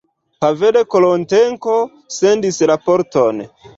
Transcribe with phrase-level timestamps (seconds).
[0.43, 1.75] Pavel Korotenko
[2.17, 3.45] sendis raporton.